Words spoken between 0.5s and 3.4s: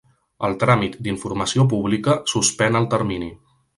tràmit d'informació pública suspèn el termini.